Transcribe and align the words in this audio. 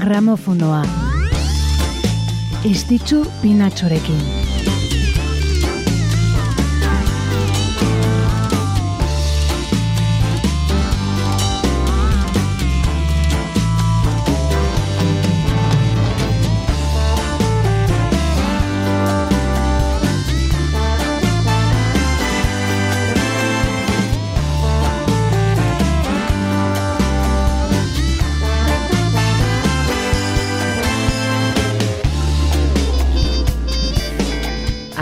gramofonoa. 0.00 0.82
Estitzu 2.64 3.24
pinatxorekin. 3.42 4.39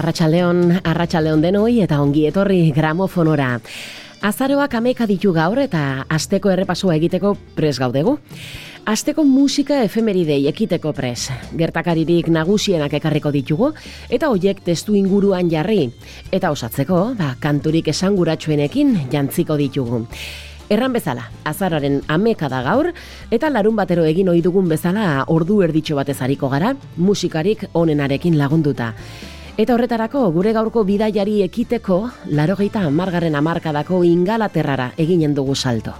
Arratxaldeon, 0.08 0.78
arratxaldeon 0.88 1.42
denoi 1.44 1.82
eta 1.84 1.98
ongi 2.00 2.22
etorri 2.30 2.70
gramofonora. 2.72 3.58
Azaroak 4.24 4.72
ameka 4.78 5.04
ditu 5.04 5.34
gaur 5.36 5.60
eta 5.60 6.06
asteko 6.08 6.48
errepasua 6.48 6.94
egiteko 6.96 7.34
pres 7.58 7.74
gaudegu. 7.76 8.14
Asteko 8.88 9.26
musika 9.28 9.82
efemeridei 9.84 10.46
ekiteko 10.48 10.94
pres. 10.96 11.28
Gertakaririk 11.60 12.32
nagusienak 12.32 12.96
ekarriko 13.02 13.34
ditugu 13.36 13.74
eta 14.08 14.32
hoiek 14.32 14.64
testu 14.64 14.96
inguruan 14.96 15.52
jarri. 15.52 15.90
Eta 16.32 16.56
osatzeko, 16.56 17.12
ba, 17.20 17.34
kanturik 17.38 17.92
esanguratsuenekin 17.92 19.10
jantziko 19.12 19.60
ditugu. 19.60 20.06
Erran 20.72 20.96
bezala, 20.96 21.28
azararen 21.44 22.00
ameka 22.08 22.48
da 22.48 22.62
gaur, 22.64 22.94
eta 23.30 23.52
larun 23.52 23.76
batero 23.76 24.08
egin 24.08 24.32
ohi 24.32 24.40
dugun 24.40 24.72
bezala 24.72 25.26
ordu 25.28 25.60
erditxo 25.68 26.00
batez 26.00 26.22
hariko 26.24 26.48
gara, 26.48 26.78
musikarik 26.96 27.68
onenarekin 27.74 28.40
lagunduta. 28.40 28.94
Eta 29.58 29.74
horretarako 29.74 30.20
gure 30.36 30.52
gaurko 30.54 30.84
bidaiari 30.86 31.40
ekiteko, 31.42 31.96
larogeita 32.40 32.84
amargarren 32.86 33.34
amarkadako 33.34 34.04
ingalaterrara 34.06 34.92
eginen 35.04 35.34
dugu 35.34 35.56
salto. 35.58 35.96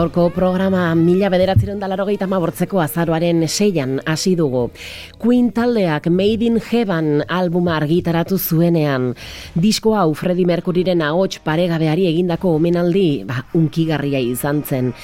Gaurko 0.00 0.30
programa 0.32 0.94
mila 0.96 1.28
bederatzeron 1.28 1.76
dalarogeita 1.82 2.24
mabortzeko 2.24 2.78
azaroaren 2.80 3.42
seian 3.50 3.98
hasi 4.08 4.30
dugu. 4.38 4.70
Queen 5.20 5.50
taldeak 5.52 6.06
Made 6.08 6.46
in 6.46 6.56
Heaven 6.56 7.20
albuma 7.28 7.74
argitaratu 7.76 8.38
zuenean. 8.38 9.10
Disko 9.52 9.92
hau 10.00 10.14
Freddie 10.14 10.48
Mercuryren 10.48 11.02
ahots 11.04 11.42
paregabeari 11.44 12.08
egindako 12.08 12.54
omenaldi, 12.56 13.26
ba, 13.28 13.44
unkigarria 13.52 14.24
izan 14.24 14.64
zen. 14.64 14.94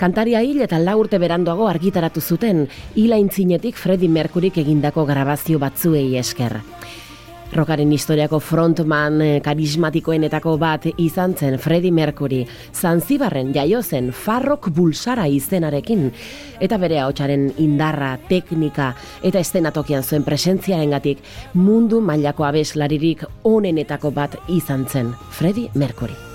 Kantaria 0.00 0.40
hil 0.40 0.64
eta 0.64 0.80
lau 0.80 0.96
urte 1.02 1.20
beranduago 1.20 1.68
argitaratu 1.68 2.24
zuten, 2.24 2.70
hilaintzinetik 2.96 3.76
Freddie 3.76 4.08
Mercuryk 4.08 4.56
egindako 4.64 5.04
grabazio 5.12 5.60
batzuei 5.60 6.08
esker. 6.16 6.62
Rockaren 7.52 7.90
historiako 7.92 8.38
frontman 8.40 9.18
eh, 9.20 9.32
karismatikoenetako 9.44 10.54
bat 10.56 10.86
izan 10.96 11.34
zen 11.36 11.58
Freddie 11.60 11.92
Mercury, 11.92 12.46
Zanzibarren 12.72 13.52
jaio 13.52 13.82
zen 13.82 14.08
Farrok 14.16 14.70
Bulsara 14.72 15.26
izenarekin, 15.28 16.08
eta 16.64 16.80
bere 16.80 17.02
ahotsaren 17.04 17.50
indarra, 17.60 18.14
teknika 18.32 18.94
eta 19.20 19.44
estenatokian 19.44 20.02
zuen 20.02 20.24
presentziarengatik 20.24 21.20
mundu 21.52 22.00
mailako 22.00 22.48
abeslaririk 22.48 23.28
onenetako 23.44 24.16
bat 24.16 24.40
izan 24.48 24.88
zen 24.88 25.12
Freddie 25.30 25.68
Mercury. 25.74 26.31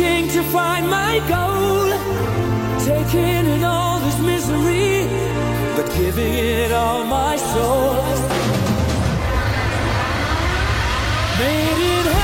Looking 0.00 0.28
to 0.28 0.42
find 0.44 0.88
my 0.88 1.18
goal, 1.28 1.90
taking 2.80 3.46
in 3.54 3.64
all 3.64 4.00
this 4.00 4.18
misery, 4.20 5.06
but 5.76 5.86
giving 5.94 6.32
it 6.32 6.72
all 6.72 7.04
my 7.04 7.36
soul. 7.36 7.94
Made 11.38 12.06
in 12.06 12.19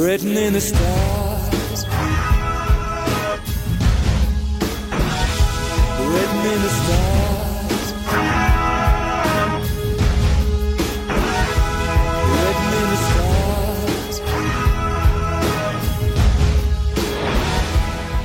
written 0.00 0.34
in 0.34 0.54
the 0.54 0.60
stars. 0.60 1.84
Written 5.98 6.52
in 6.52 6.62
the 6.62 6.68
stars. 6.68 7.09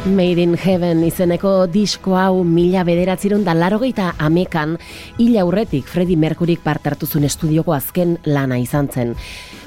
Made 0.06 0.38
in 0.38 0.54
Heaven 0.54 1.00
izeneko 1.02 1.66
disko 1.66 2.14
hau 2.14 2.44
mila 2.46 2.84
bederatziron 2.86 3.42
da 3.42 3.56
larogeita 3.58 4.12
amekan 4.22 4.76
hila 5.18 5.42
aurretik 5.42 5.88
Freddie 5.90 6.20
Mercuryk 6.22 6.62
partartuzun 6.62 7.26
estudioko 7.26 7.74
azken 7.74 8.20
lana 8.30 8.60
izan 8.62 8.86
zen. 8.94 9.16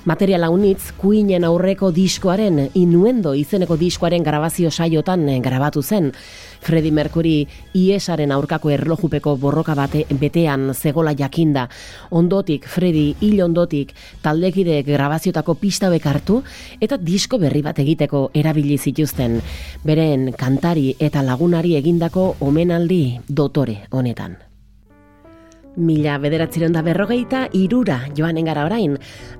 Materiala 0.06 0.48
unitz, 0.54 0.92
Queenen 0.94 1.42
aurreko 1.44 1.90
diskoaren, 1.90 2.68
inuendo 2.78 3.34
izeneko 3.34 3.76
diskoaren 3.76 4.22
grabazio 4.22 4.70
saiotan 4.70 5.26
grabatu 5.42 5.82
zen. 5.82 6.12
Freddie 6.60 6.92
Mercury 6.92 7.46
iesaren 7.74 8.32
aurkako 8.32 8.70
erlojupeko 8.70 9.36
borroka 9.36 9.74
bate 9.74 10.04
betean 10.20 10.74
zegola 10.74 11.14
jakinda. 11.18 11.68
Ondotik, 12.10 12.66
Freddie 12.66 13.14
hil 13.20 13.42
ondotik, 13.44 13.94
taldekideek 14.22 14.86
grabaziotako 14.86 15.54
pista 15.54 15.88
hartu 15.88 16.42
eta 16.80 16.96
disko 16.96 17.38
berri 17.38 17.62
bat 17.62 17.78
egiteko 17.78 18.30
erabili 18.34 18.78
zituzten. 18.78 19.40
Beren 19.84 20.32
kantari 20.32 20.94
eta 20.98 21.22
lagunari 21.22 21.76
egindako 21.76 22.36
omenaldi 22.40 23.20
dotore 23.28 23.86
honetan. 23.90 24.47
Mila 25.78 26.16
bederatziron 26.18 26.72
da 26.74 26.80
berrogeita 26.82 27.44
irura 27.54 28.00
joanen 28.16 28.48
gara 28.48 28.64
orain. 28.66 28.96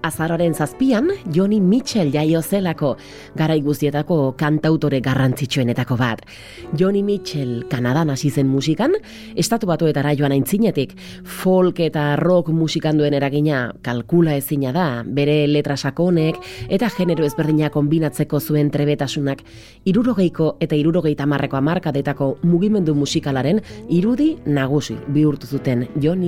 Azaroren 0.06 0.54
zazpian, 0.54 1.08
Joni 1.34 1.58
Mitchell 1.60 2.12
jaio 2.14 2.42
zelako, 2.42 2.92
gara 3.34 3.56
guztietako 3.58 4.36
kantautore 4.38 5.00
garrantzitsuenetako 5.02 5.96
bat. 5.98 6.22
Joni 6.78 7.02
Mitchell 7.02 7.64
Kanadan 7.68 8.12
hasi 8.14 8.30
zen 8.30 8.46
musikan, 8.46 8.94
estatu 9.34 9.66
batuetara 9.66 10.12
joan 10.14 10.36
aintzinetik, 10.36 10.94
folk 11.24 11.80
eta 11.82 12.14
rock 12.22 12.52
musikan 12.54 12.98
duen 12.98 13.18
eragina 13.18 13.72
kalkula 13.82 14.36
ezina 14.38 14.70
da, 14.72 14.86
bere 15.02 15.40
letra 15.50 15.76
sakonek 15.76 16.38
eta 16.68 16.92
genero 16.94 17.26
ezberdina 17.26 17.72
kombinatzeko 17.74 18.38
zuen 18.38 18.70
trebetasunak, 18.70 19.42
irurogeiko 19.90 20.54
eta 20.62 20.78
irurogeita 20.78 21.26
marreko 21.26 21.58
amarkadetako 21.58 22.30
mugimendu 22.46 22.94
musikalaren 22.94 23.58
irudi 23.90 24.36
nagusi 24.46 24.94
bihurtu 25.08 25.50
zuten 25.50 25.88
Joni 25.98 26.27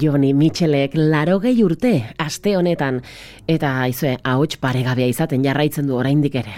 Joni 0.00 0.32
Mitchellek 0.32 0.94
larogei 0.96 1.58
urte 1.64 1.92
aste 2.18 2.56
honetan 2.56 3.02
eta 3.48 3.74
aizue 3.84 4.16
ahots 4.24 4.56
paregabea 4.60 5.10
izaten 5.12 5.44
jarraitzen 5.44 5.88
du 5.90 5.98
oraindik 6.00 6.40
ere. 6.40 6.54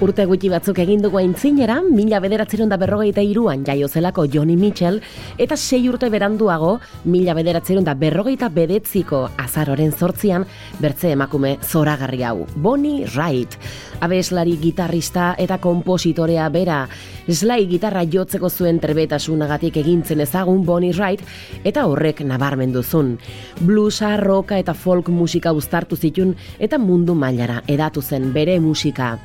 Urte 0.00 0.24
gutxi 0.24 0.48
batzuk 0.48 0.78
egin 0.80 1.02
dugu 1.04 1.18
aintzinera, 1.20 1.74
mila 1.84 2.22
bederatzeron 2.24 2.70
da 2.72 2.78
berrogeita 2.80 3.20
iruan 3.20 3.66
jaio 3.66 3.84
zelako 3.84 4.22
Johnny 4.32 4.54
Mitchell, 4.56 4.96
eta 5.36 5.58
sei 5.60 5.82
urte 5.90 6.08
beranduago, 6.08 6.70
mila 7.04 7.34
bederatzeron 7.36 7.84
da 7.84 7.92
berrogeita 7.92 8.48
bedetziko 8.48 9.26
azaroren 9.36 9.92
sortzian, 9.92 10.46
bertze 10.80 11.12
emakume 11.12 11.58
zoragarri 11.60 12.22
hau, 12.24 12.46
Bonnie 12.56 13.04
Wright. 13.10 13.58
Abeslari 14.00 14.56
gitarrista 14.56 15.34
eta 15.36 15.60
kompositorea 15.60 16.48
bera, 16.48 16.86
Sly 17.28 17.68
gitarra 17.68 18.06
jotzeko 18.08 18.48
zuen 18.48 18.80
trebetasunagatik 18.80 19.76
egintzen 19.84 20.24
ezagun 20.24 20.64
Bonnie 20.64 20.96
Wright, 20.96 21.20
eta 21.62 21.84
horrek 21.84 22.24
nabarmendu 22.24 22.82
zun. 22.82 23.18
Bluesa, 23.60 24.16
roka 24.16 24.56
eta 24.56 24.72
folk 24.72 25.12
musika 25.12 25.52
uztartu 25.52 26.00
zitun, 26.00 26.38
eta 26.58 26.80
mundu 26.80 27.14
mailara 27.14 27.60
edatu 27.68 28.00
zen 28.00 28.32
bere 28.32 28.56
musika. 28.64 29.18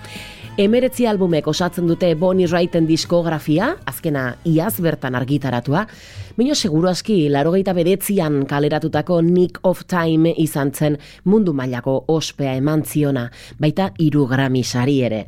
Emeretzi 0.56 1.04
albumek 1.04 1.50
osatzen 1.52 1.88
dute 1.88 2.14
Bonnie 2.16 2.48
Wrighten 2.48 2.86
diskografia, 2.88 3.74
azkena 3.86 4.38
iaz 4.48 4.78
bertan 4.80 5.16
argitaratua, 5.20 5.82
Bino 6.36 6.56
seguru 6.56 6.88
aski, 6.88 7.30
larogeita 7.32 7.74
bedetzian 7.76 8.42
kaleratutako 8.48 9.22
Nick 9.24 9.60
of 9.64 9.86
Time 9.88 10.34
izan 10.38 10.72
zen 10.72 10.98
mundu 11.24 11.54
mailako 11.54 12.06
ospea 12.08 12.56
eman 12.60 12.84
ziona, 12.84 13.30
baita 13.60 13.90
iru 14.00 14.26
grami 14.28 14.64
sari 14.64 15.02
ere. 15.04 15.26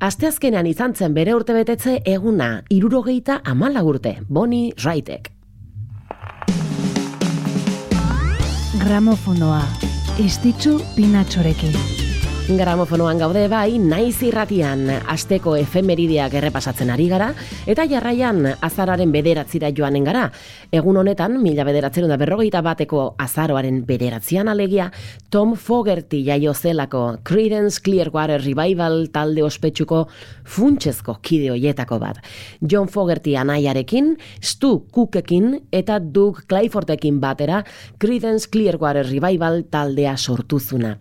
Asteazkenean 0.00 0.66
izan 0.66 0.94
zen 0.94 1.14
bere 1.14 1.34
urte 1.34 1.56
betetze 1.56 1.98
eguna, 2.04 2.62
irurogeita 2.70 3.40
amala 3.44 3.84
urte, 3.84 4.18
Bonnie 4.28 4.72
Wrightek. 4.80 5.28
Gramofonoa. 8.84 9.62
Istitzu 10.20 10.78
pinatxorekin. 10.96 11.93
Gramofonoan 12.44 13.16
gaude 13.16 13.46
bai, 13.48 13.78
naiz 13.80 14.18
irratian, 14.20 14.82
asteko 15.08 15.54
efemerideak 15.56 16.34
errepasatzen 16.36 16.90
ari 16.92 17.06
gara, 17.08 17.30
eta 17.64 17.86
jarraian 17.88 18.42
azararen 18.60 19.14
bederatzira 19.14 19.70
joanen 19.72 20.04
gara. 20.04 20.26
Egun 20.68 20.98
honetan, 21.00 21.38
mila 21.40 21.64
bederatzen 21.64 22.04
da 22.10 22.18
berrogeita 22.20 22.60
bateko 22.60 23.14
azaroaren 23.24 23.78
bederatzean 23.88 24.50
alegia, 24.52 24.90
Tom 25.32 25.54
Fogerty 25.56 26.20
jaio 26.26 26.52
zelako 26.52 27.16
Creedence 27.24 27.80
Clearwater 27.80 28.44
Revival 28.44 29.08
talde 29.14 29.40
ospetsuko 29.46 30.02
funtsezko 30.44 31.16
kide 31.24 31.48
hoietako 31.54 31.98
bat. 32.02 32.20
John 32.60 32.92
Fogerty 32.92 33.38
anaiarekin, 33.40 34.18
Stu 34.42 34.84
Cookekin 34.92 35.62
eta 35.72 35.96
Doug 35.98 36.44
Cliffordekin 36.44 37.24
batera 37.24 37.64
Creedence 37.96 38.52
Clearwater 38.52 39.08
Revival 39.08 39.64
taldea 39.72 40.18
sortuzuna. 40.18 40.98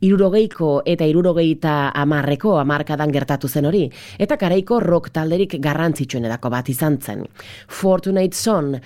Irurogeiko 0.00 0.77
eta 0.86 1.06
irurogeita 1.08 1.90
amarreko 1.94 2.58
amarkadan 2.60 3.12
gertatu 3.14 3.48
zen 3.48 3.66
hori, 3.66 3.84
eta 4.18 4.36
karaiko 4.36 4.80
rock 4.80 5.10
talderik 5.14 5.58
garrantzitsuenetako 5.60 6.50
bat 6.50 6.68
izan 6.68 6.98
zen. 7.00 7.24
Fortunate 7.68 8.34
Son, 8.36 8.76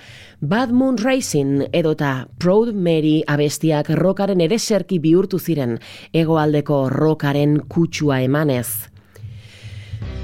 Bad 0.41 0.71
Moon 0.71 0.97
Rising 0.97 1.67
edota 1.71 2.27
Proud 2.39 2.73
Mary 2.73 3.21
abestiak 3.27 3.89
rockaren 3.99 4.41
ereserki 4.41 4.99
bihurtu 4.99 5.39
ziren 5.39 5.77
hegoaldeko 6.13 6.89
rockaren 6.89 7.59
kutsua 7.67 8.21
emanez. 8.21 8.93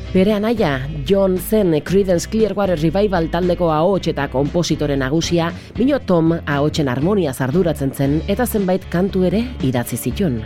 Bere 0.10 0.34
anaia, 0.34 0.88
John 1.06 1.38
zen 1.38 1.76
Creedence 1.86 2.26
Clearwater 2.32 2.80
Revival 2.82 3.28
taldeko 3.30 3.70
ahots 3.70 4.08
eta 4.10 4.26
kompositore 4.34 4.98
nagusia, 4.98 5.52
bino 5.78 6.00
Tom 6.02 6.34
ahotsen 6.40 6.90
harmonia 6.90 7.34
zarduratzen 7.34 7.94
zen 7.94 8.18
eta 8.28 8.50
zenbait 8.50 8.90
kantu 8.90 9.28
ere 9.30 9.46
idatzi 9.62 10.02
zituen. 10.02 10.42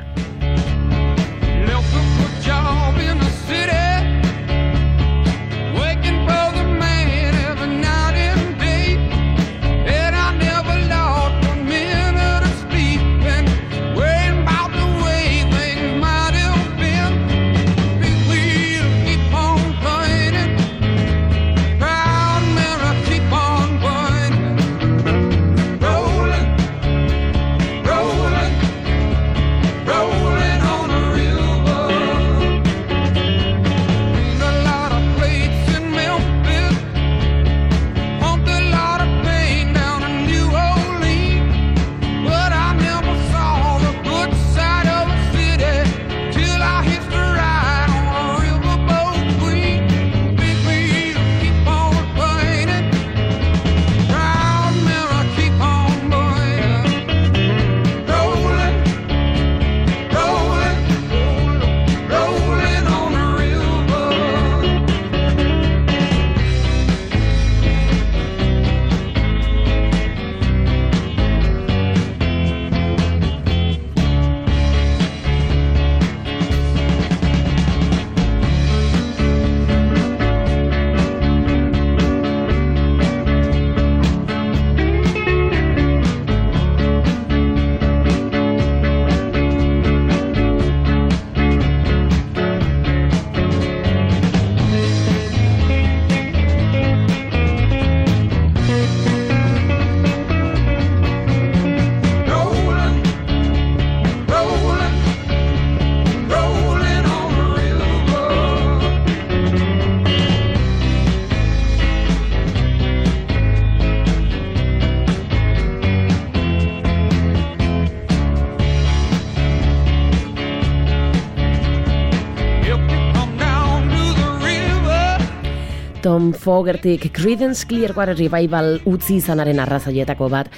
Fogertik 126.43 127.13
Creedence 127.15 127.63
Clearwater 127.65 128.17
Revival 128.19 128.81
utzi 128.83 129.15
izanaren 129.21 129.61
arrazaietako 129.63 130.27
bat 130.27 130.49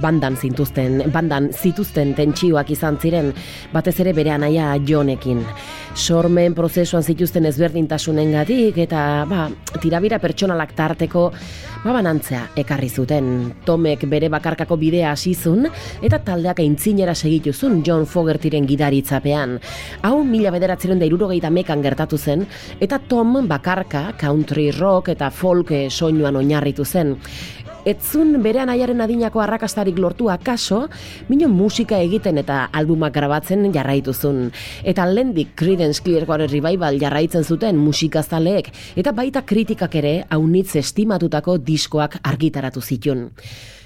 bandan 0.00 0.38
zintuzten, 0.40 1.02
bandan 1.12 1.50
zituzten 1.52 2.14
tentsioak 2.16 2.70
izan 2.72 2.96
ziren, 2.96 3.28
batez 3.74 3.98
ere 4.00 4.14
bere 4.16 4.32
anaia 4.32 4.70
Johnekin. 4.88 5.44
Sormen 5.94 6.56
prozesuan 6.58 7.04
zituzten 7.06 7.46
ezberdintasunengatik 7.46 8.80
eta 8.82 9.00
ba, 9.30 9.44
tirabira 9.78 10.18
pertsonalak 10.18 10.72
tarteko 10.74 11.28
ba, 11.30 11.92
banantzea 11.94 12.40
ekarri 12.58 12.88
zuten. 12.90 13.28
Tomek 13.64 14.02
bere 14.10 14.28
bakarkako 14.32 14.74
bidea 14.80 15.12
hasizun 15.14 15.68
eta 16.02 16.18
taldeak 16.26 16.64
aintzinera 16.64 17.14
segituzun 17.14 17.84
John 17.86 18.08
Fogertiren 18.10 18.66
gidaritzapean. 18.66 19.60
Hau 20.02 20.16
mila 20.26 20.50
bederatzeren 20.54 20.98
da 20.98 21.06
irurogeita 21.06 21.52
mekan 21.54 21.84
gertatu 21.84 22.18
zen, 22.18 22.42
eta 22.80 22.98
Tom 22.98 23.46
bakarka 23.46 24.08
country 24.18 24.72
rock 24.74 25.14
eta 25.14 25.30
folk 25.30 25.70
soinuan 25.90 26.42
oinarritu 26.42 26.84
zen. 26.84 27.14
Etzun 27.84 28.38
bere 28.40 28.62
anaiaren 28.62 29.04
adinako 29.04 29.42
arrakastarik 29.44 29.98
lortu 30.00 30.30
akaso, 30.32 30.86
mino 31.28 31.50
musika 31.52 31.98
egiten 32.00 32.40
eta 32.40 32.62
albumak 32.72 33.12
grabatzen 33.12 33.66
jarraituzun. 33.74 34.46
Eta 34.88 35.04
lendik 35.04 35.50
Creedence 35.60 36.00
Clearwater 36.00 36.48
Revival 36.48 36.96
jarraitzen 37.02 37.44
zuten 37.44 37.76
musikazaleek, 37.76 38.70
eta 38.96 39.12
baita 39.12 39.42
kritikak 39.44 39.98
ere 40.00 40.14
haunitz 40.32 40.78
estimatutako 40.80 41.58
diskoak 41.60 42.16
argitaratu 42.22 42.80
zitun. 42.80 43.28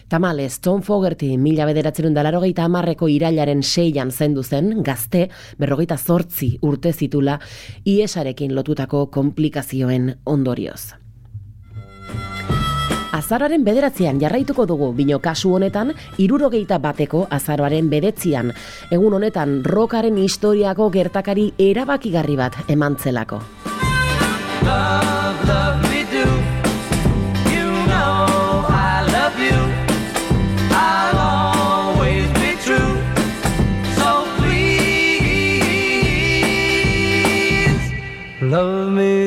Tamales, 0.08 0.60
Tom 0.60 0.80
Fogerty 0.86 1.32
mila 1.36 1.66
bederatzerun 1.66 2.14
dalarogeita 2.14 2.64
amarreko 2.70 3.10
irailaren 3.10 3.64
seian 3.66 4.14
zendu 4.14 4.46
zen, 4.46 4.78
gazte, 4.86 5.26
berrogeita 5.58 5.98
zortzi 5.98 6.54
urte 6.62 6.94
zitula, 6.94 7.40
iesarekin 7.84 8.54
lotutako 8.54 9.08
komplikazioen 9.10 10.14
ondorioz. 10.24 11.07
Azararen 13.18 13.64
bederatzean 13.66 14.20
jarraituko 14.22 14.62
dugu, 14.70 14.92
bino 14.94 15.18
kasu 15.18 15.56
honetan, 15.56 15.90
irurogeita 16.22 16.78
bateko 16.78 17.24
azaroaren 17.34 17.88
bedetzian. 17.90 18.52
Egun 18.94 19.18
honetan, 19.18 19.58
rokaren 19.66 20.20
historiako 20.22 20.86
gertakari 20.94 21.48
erabakigarri 21.58 22.38
bat 22.38 22.60
eman 22.68 22.98
zelako. 23.02 23.42
Love, 24.62 25.48
love 25.48 25.88
love 38.48 38.90
me 38.92 39.17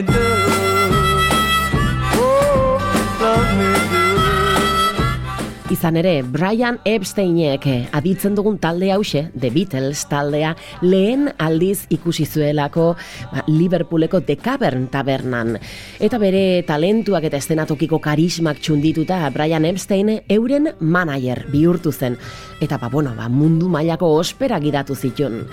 Izan 5.71 5.95
ere, 5.95 6.17
Brian 6.27 6.81
Epsteinek 6.83 7.63
eh, 7.71 7.75
aditzen 7.95 8.33
dugun 8.35 8.57
talde 8.59 8.89
hause, 8.91 9.21
The 9.31 9.47
Beatles 9.55 10.01
taldea, 10.11 10.49
lehen 10.83 11.29
aldiz 11.39 11.85
ikusi 11.95 12.25
zuelako 12.27 12.89
ba, 13.31 13.45
Liverpooleko 13.47 14.19
The 14.27 14.35
Cavern 14.35 14.89
tabernan. 14.91 15.53
Eta 15.95 16.17
bere 16.19 16.65
talentuak 16.67 17.23
eta 17.29 17.39
estenatokiko 17.39 18.01
karismak 18.03 18.59
txundituta 18.59 19.21
Brian 19.31 19.63
Epstein 19.69 20.09
euren 20.27 20.73
manager 20.81 21.45
bihurtu 21.53 21.93
zen. 21.95 22.17
Eta 22.59 22.75
ba, 22.81 22.89
bueno, 22.91 23.13
ba, 23.15 23.29
mundu 23.31 23.69
mailako 23.71 24.09
ospera 24.17 24.59
gidatu 24.59 24.97
zitun. 24.99 25.45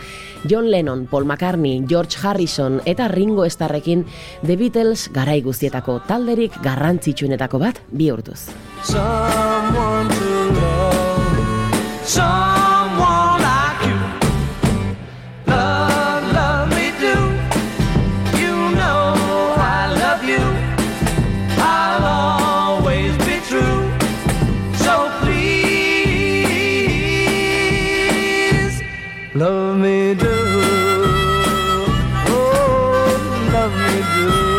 John 0.50 0.66
Lennon, 0.72 1.06
Paul 1.06 1.28
McCartney, 1.30 1.84
George 1.86 2.18
Harrison 2.24 2.80
eta 2.90 3.06
Ringo 3.06 3.46
Starrekin 3.46 4.02
The 4.42 4.58
Beatles 4.58 5.12
garai 5.14 5.38
guztietako 5.46 6.00
talderik 6.10 6.58
garrantzitsuenetako 6.66 7.62
bat 7.62 7.78
bihurtuz. 7.94 8.48
Someone 8.82 10.08
to 10.08 10.50
love, 10.60 11.74
someone 12.04 13.40
like 13.42 13.80
you. 13.88 13.98
Love, 15.46 16.32
love 16.32 16.68
me 16.70 16.90
do. 16.98 17.14
You 18.38 18.54
know 18.76 19.14
I 19.58 19.92
love 20.02 20.22
you. 20.24 20.44
I'll 21.60 22.04
always 22.04 23.16
be 23.18 23.40
true. 23.48 23.90
So 24.76 24.94
please, 25.20 25.56
love 29.34 29.76
me 29.78 30.14
do. 30.14 30.36
Oh, 32.30 33.50
love 33.52 33.74
me 33.74 33.96
do. 34.14 34.57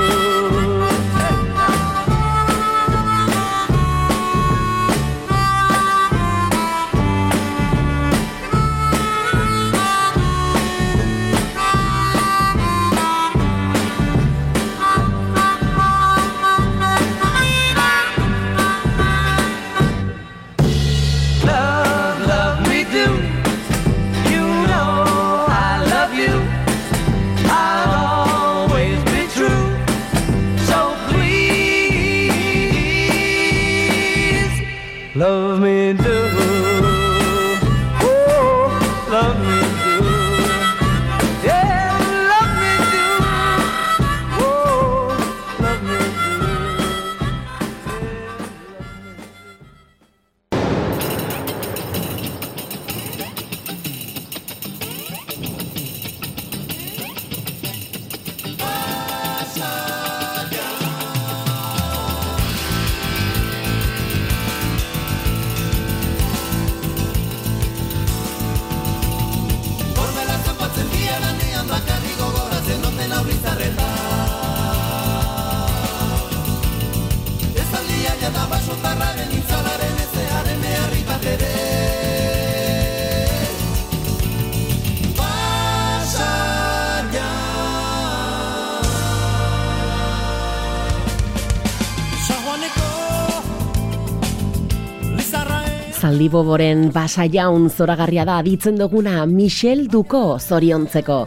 Zaldiboboren 96.20 96.90
basa 96.92 97.24
jaun 97.32 97.70
zoragarria 97.72 98.26
da 98.28 98.42
aditzen 98.42 98.76
duguna 98.76 99.22
Michel 99.26 99.86
Duko 99.88 100.36
zoriontzeko. 100.36 101.22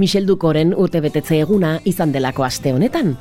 Michel 0.00 0.24
Dukoren 0.24 0.72
urtebetetze 0.72 1.42
eguna 1.44 1.74
izan 1.84 2.14
delako 2.16 2.46
aste 2.46 2.72
honetan. 2.72 3.12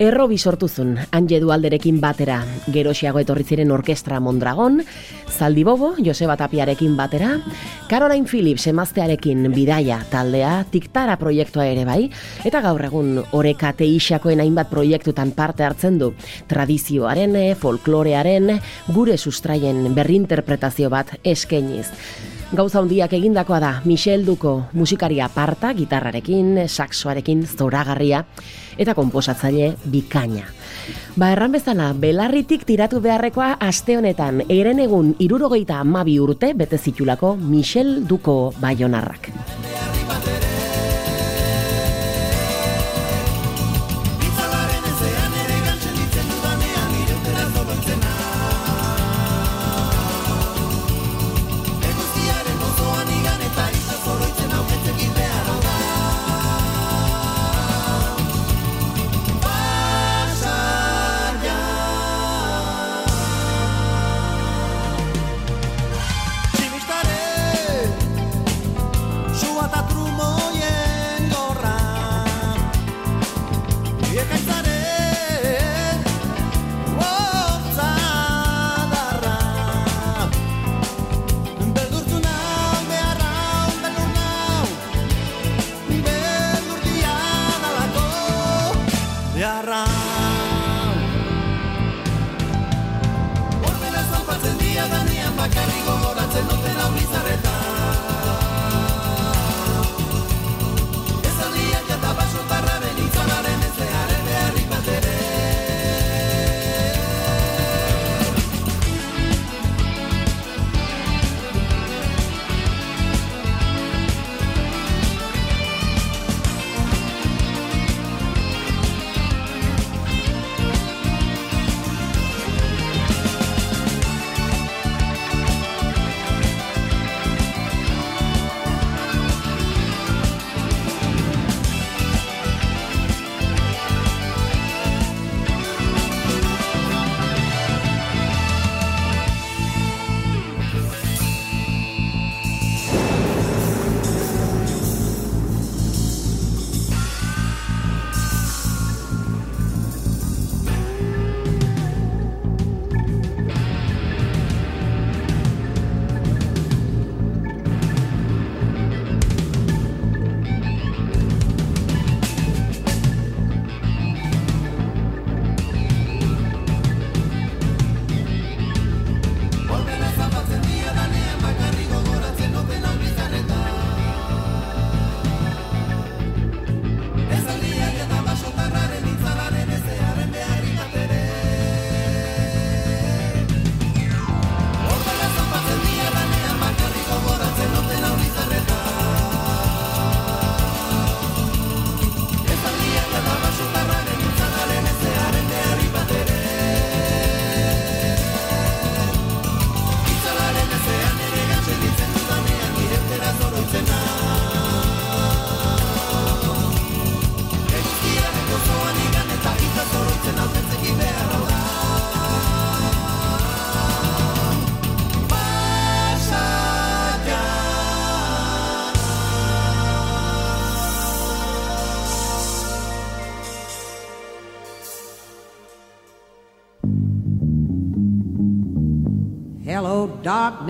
Errobi 0.00 0.38
sortuzun, 0.40 0.94
Anje 1.12 1.36
Dualderekin 1.42 1.98
batera, 2.00 2.38
Gerosiago 2.72 3.20
etorri 3.20 3.44
ziren 3.44 3.68
orkestra 3.74 4.16
Mondragon, 4.16 4.78
Zaldibobo, 5.28 5.90
Joseba 6.00 6.38
Tapiarekin 6.40 6.94
batera, 6.96 7.34
Caroline 7.90 8.24
Phillips 8.24 8.64
emaztearekin 8.72 9.50
bidaia 9.52 10.00
taldea, 10.08 10.64
Tiktara 10.72 11.18
proiektua 11.20 11.68
ere 11.68 11.84
bai, 11.84 12.08
eta 12.48 12.64
gaur 12.64 12.80
egun 12.88 13.20
oreka 13.36 13.74
teixakoen 13.76 14.40
hainbat 14.40 14.72
proiektutan 14.72 15.36
parte 15.36 15.68
hartzen 15.68 16.00
du, 16.00 16.14
tradizioaren, 16.48 17.36
folklorearen, 17.60 18.54
gure 18.96 19.20
sustraien 19.20 19.84
berrinterpretazio 19.92 20.88
bat 20.88 21.18
eskainiz. 21.20 21.90
Gauza 22.50 22.80
handiak 22.80 23.12
egindakoa 23.14 23.60
da 23.62 23.68
Michel 23.86 24.24
Duko 24.26 24.64
musikaria 24.74 25.28
parta, 25.30 25.70
gitarrarekin, 25.70 26.64
saxoarekin, 26.66 27.44
zoragarria 27.46 28.24
eta 28.74 28.94
konposatzaile 28.98 29.76
bikaina. 29.86 30.48
Ba, 31.14 31.30
erran 31.30 31.54
bezala, 31.54 31.92
belarritik 31.94 32.66
tiratu 32.66 32.98
beharrekoa 33.04 33.52
aste 33.62 34.00
honetan, 34.00 34.42
eren 34.50 34.82
egun 34.82 35.14
irurogeita 35.22 35.78
amabi 35.84 36.18
urte 36.18 36.50
bete 36.58 36.78
zitulako 36.78 37.36
Michel 37.38 38.00
Duko 38.10 38.40
baionarrak. 38.58 39.30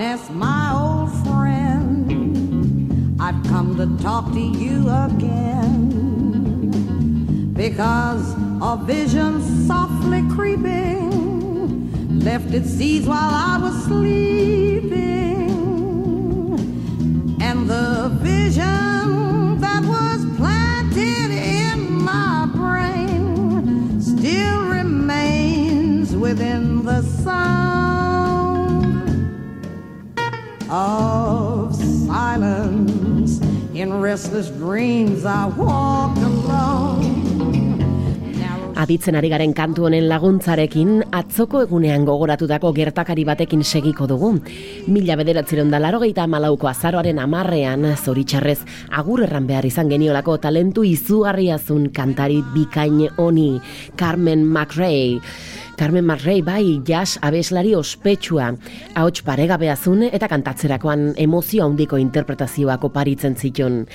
Darkness, 0.00 0.30
my 0.30 0.72
old 0.72 1.10
friend. 1.26 3.20
I've 3.20 3.42
come 3.44 3.76
to 3.76 3.86
talk 4.02 4.32
to 4.32 4.40
you 4.40 4.88
again 4.88 5.92
because 7.52 8.34
a 8.62 8.76
vision 8.82 9.42
softly 9.66 10.22
creeping 10.30 12.20
left 12.20 12.54
its 12.54 12.70
seeds 12.70 13.06
while 13.06 13.34
I 13.34 13.58
was 13.60 13.84
sleeping. 13.84 15.50
And 17.42 17.68
the 17.68 18.10
vision 18.22 19.60
that 19.60 19.84
was 19.84 20.24
planted 20.38 21.30
in 21.30 21.92
my 21.92 22.46
brain 22.54 24.00
still 24.00 24.62
remains 24.64 26.16
within 26.16 26.84
the 26.86 27.02
sound 27.02 27.59
of 30.70 31.74
silence. 32.06 33.40
In 33.74 34.00
restless 34.00 34.48
dreams, 34.50 35.24
I 35.24 35.46
walked 35.46 36.18
alone. 36.18 37.30
Aditzen 38.80 39.12
ari 39.18 39.28
garen 39.28 39.52
kantu 39.52 39.85
honen 39.85 40.06
laguntzarekin, 40.09 41.02
atzoko 41.12 41.61
egunean 41.66 42.06
gogoratutako 42.09 42.70
gertakari 42.72 43.26
batekin 43.28 43.61
segiko 43.61 44.06
dugu. 44.09 44.30
Mila 44.88 45.18
bederatzeron 45.20 45.68
da 45.68 45.76
larogeita 45.83 46.24
malauko 46.24 46.70
azaroaren 46.70 47.20
amarrean, 47.20 47.85
zoritxarrez, 48.00 48.62
agur 48.96 49.26
erran 49.26 49.44
behar 49.50 49.68
izan 49.68 49.92
geniolako 49.92 50.38
talentu 50.40 50.87
izugarriazun 50.88 51.90
kantari 51.92 52.40
bikain 52.54 53.04
honi, 53.18 53.61
Carmen 54.00 54.48
McRae. 54.48 55.20
Carmen 55.80 56.04
McRae 56.04 56.42
bai 56.44 56.82
jazz 56.84 57.16
abeslari 57.24 57.70
ospetsua, 57.72 58.50
ahots 59.00 59.22
paregabeazun 59.24 60.02
eta 60.10 60.28
kantatzerakoan 60.28 61.14
emozio 61.24 61.64
handiko 61.64 61.96
interpretazioak 61.96 62.84
oparitzen 62.84 63.32
zituen. 63.40 63.86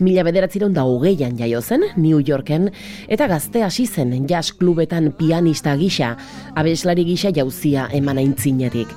Mila 0.00 0.24
bederatziron 0.24 0.72
da 0.72 0.86
hogeian 0.88 1.36
jaio 1.36 1.60
zen, 1.60 1.84
New 2.00 2.22
Yorken, 2.24 2.70
eta 3.12 3.28
gazte 3.28 3.66
hasi 3.68 3.84
zen 3.84 4.16
jazz 4.24 4.54
klubetan 4.56 5.12
pianista 5.12 5.76
gisa, 5.76 6.14
abeslari 6.56 7.04
gisa 7.04 7.34
jauzia 7.36 7.90
eman 7.92 8.24
aintzinetik. 8.24 8.96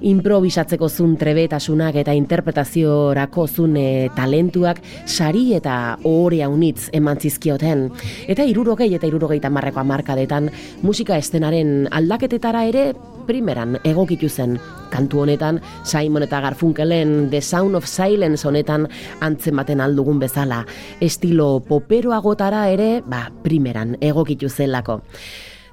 Improvisatzeko 0.00 0.88
zun 0.88 1.16
trebetasunak 1.18 1.96
eta 2.02 2.14
interpretaziorako 2.14 3.46
zun 3.48 3.76
e, 3.76 4.08
talentuak 4.14 4.80
sari 5.06 5.54
eta 5.58 5.98
ohore 6.04 6.46
unitz 6.46 6.88
eman 6.92 7.18
zizkioten. 7.18 7.88
Eta 8.28 8.46
irurogei 8.46 8.92
eta 8.94 9.06
irurogeita 9.06 9.50
marreko 9.50 9.80
amarkadetan 9.80 10.50
musika 10.82 11.18
estenaren 11.18 11.88
aldaketetara 11.90 12.64
ere 12.70 12.92
primeran 13.28 13.76
egokitu 13.84 14.28
zen. 14.28 14.56
Kantu 14.88 15.20
honetan, 15.26 15.60
Simon 15.84 16.24
eta 16.24 16.40
Garfunkelen 16.40 17.28
The 17.30 17.42
Sound 17.44 17.76
of 17.76 17.86
Silence 17.86 18.48
honetan 18.48 18.88
antzematen 19.20 19.82
aldugun 19.84 20.18
bezala. 20.22 20.64
Estilo 21.04 21.58
poperoagotara 21.60 22.68
ere, 22.72 23.02
ba, 23.04 23.26
primeran 23.44 23.98
egokitu 24.00 24.48
zelako. 24.48 25.02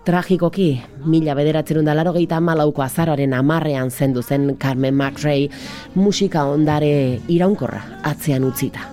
Tragikoki, 0.06 0.68
mila 1.10 1.34
bederatzerun 1.34 1.88
da 1.88 1.96
larogeita 1.98 2.38
malauko 2.38 2.84
azararen 2.86 3.34
amarrean 3.34 3.89
zendu 3.89 4.22
zen 4.22 4.52
Carmen 4.62 4.94
McRae 4.94 5.50
musika 5.98 6.46
ondare 6.46 6.91
iraunkorra 7.26 7.82
atzean 8.13 8.46
utzita. 8.46 8.91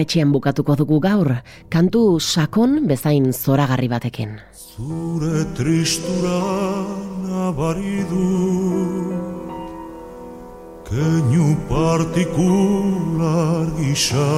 Etxean 0.00 0.32
bukatuko 0.32 0.72
dugu 0.80 0.96
gaur, 1.04 1.28
kantu 1.68 2.16
sakon 2.20 2.88
bezain 2.88 3.32
zoragarri 3.36 3.88
batekin. 3.92 4.40
Zure 4.56 5.44
tristura 5.56 6.40
nabari 7.28 8.00
du 8.08 9.20
Keinu 10.90 11.54
partikular 11.68 13.66
gisa 13.78 14.30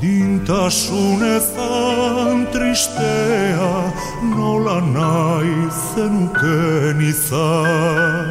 Dintasunezan 0.00 2.46
tristea 2.52 3.92
Nola 4.34 4.78
nahi 4.92 5.56
zenuken 5.94 7.00
izan 7.00 8.28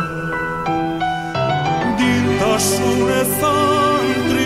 Dintasunezan 1.97 3.86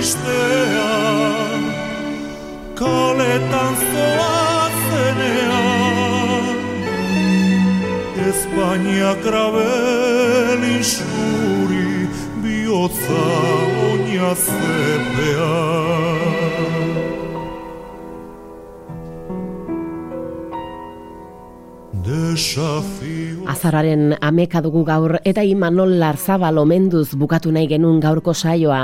tristea 0.02 0.94
kaletan 2.76 3.76
zoazenean. 3.92 5.66
Espainia 8.30 9.12
grabel 9.24 10.62
isuri 10.80 11.94
bihotza 12.42 13.26
oina 13.86 14.32
zepean 14.46 16.51
Azararen 23.48 24.16
ameka 24.20 24.60
dugu 24.62 24.84
gaur 24.84 25.14
eta 25.24 25.44
Imanol 25.48 25.94
Larzabal 26.00 26.58
omenduz 26.60 27.16
bukatu 27.16 27.52
nahi 27.56 27.70
genuen 27.72 28.02
gaurko 28.04 28.34
saioa. 28.34 28.82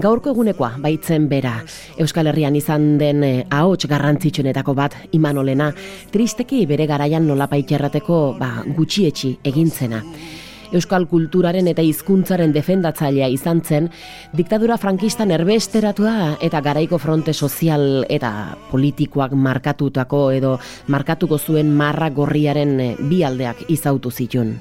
Gaurko 0.00 0.32
egunekoa 0.32 0.70
baitzen 0.80 1.28
bera. 1.28 1.58
Euskal 2.00 2.30
Herrian 2.32 2.56
izan 2.56 2.96
den 3.02 3.24
eh, 3.26 3.44
ahots 3.50 3.84
garrantzitsuenetako 3.90 4.74
bat 4.78 4.96
Imanolena, 5.12 5.72
tristeki 6.12 6.64
bere 6.70 6.86
garaian 6.88 7.28
nolapaitxerrateko 7.28 8.22
ba, 8.40 8.54
gutxietxi 8.78 9.36
egintzena. 9.52 10.00
Euskal 10.72 11.04
kulturaren 11.04 11.66
eta 11.68 11.84
hizkuntzaren 11.84 12.52
defendatzailea 12.54 13.26
izan 13.28 13.60
zen, 13.60 13.90
diktadura 14.32 14.78
frankistan 14.80 15.30
erbesteratua 15.34 16.38
eta 16.40 16.62
garaiko 16.64 16.96
fronte 16.96 17.34
sozial 17.36 18.06
eta 18.08 18.56
politikoak 18.70 19.36
markatutako 19.36 20.22
edo 20.32 20.54
markatuko 20.88 21.36
zuen 21.38 21.76
marra 21.76 22.08
gorriaren 22.08 22.74
eh, 22.80 22.90
bi 22.96 23.20
aldeak 23.20 23.66
izautu 23.68 24.10
zitun. 24.10 24.56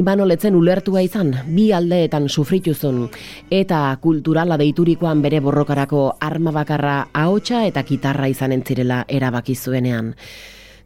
Imanoletzen 0.00 0.54
ulertua 0.54 1.02
izan, 1.02 1.34
bi 1.52 1.72
aldeetan 1.74 2.28
sufrituzun, 2.30 3.08
eta 3.50 3.80
kulturala 4.00 4.56
deiturikoan 4.56 5.20
bere 5.20 5.40
borrokarako 5.44 6.04
arma 6.24 6.54
bakarra 6.54 7.00
ahotsa 7.12 7.66
eta 7.66 7.82
gitarra 7.82 8.30
izan 8.32 8.54
entzirela 8.54 9.02
erabaki 9.08 9.58
zuenean. 9.58 10.14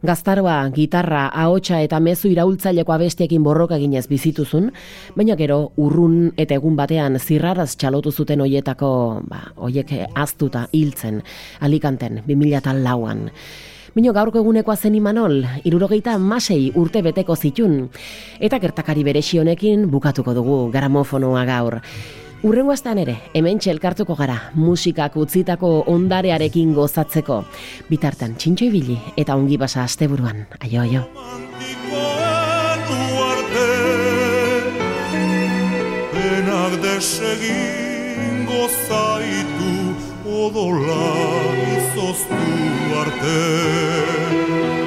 Gaztaroa, 0.03 0.67
gitarra, 0.75 1.29
ahotsa 1.31 1.77
eta 1.79 1.95
mezu 2.03 2.27
iraultzaileko 2.27 2.91
abestiekin 2.91 3.43
borroka 3.45 3.77
ginez 3.79 4.03
bizituzun, 4.11 4.65
baina 5.15 5.37
gero 5.39 5.71
urrun 5.79 6.33
eta 6.35 6.57
egun 6.59 6.75
batean 6.75 7.15
zirraraz 7.21 7.69
txalotu 7.79 8.11
zuten 8.11 8.43
hoietako, 8.43 8.89
ba, 9.31 9.39
hoiek 9.55 9.93
aztuta 10.11 10.65
hiltzen, 10.75 11.21
alikanten, 11.63 12.19
2000 12.27 12.83
lauan. 12.83 13.29
Bino 13.95 14.11
gaurko 14.11 14.41
egunekoa 14.43 14.75
zen 14.75 14.99
imanol, 14.99 15.37
irurogeita 15.63 16.17
masei 16.19 16.73
urte 16.75 16.99
beteko 17.05 17.37
zitun, 17.39 17.85
eta 18.43 18.59
gertakari 18.59 19.07
beresi 19.07 19.39
honekin 19.39 19.87
bukatuko 19.87 20.35
dugu 20.35 20.59
gramofonoa 20.73 21.45
gaur. 21.47 21.79
Urrengo 22.43 22.73
astean 22.73 22.99
ere, 22.99 23.13
hemen 23.39 23.55
txelkartuko 23.63 24.17
gara, 24.19 24.33
musikak 24.59 25.13
utzitako 25.15 25.69
ondarearekin 25.87 26.73
gozatzeko. 26.75 27.37
Bitartan, 27.87 28.33
txintxo 28.35 28.67
ibili 28.67 28.97
eta 29.15 29.37
ongi 29.39 29.55
basa 29.61 29.85
asteburuan. 29.87 30.43
Aio, 30.59 30.81
aio. 30.83 31.05
Penak 36.11 36.77
desegin 36.83 38.43
gozaitu 38.51 39.73
odola 40.43 41.01
izoztu 41.79 42.43
arte 43.05 44.82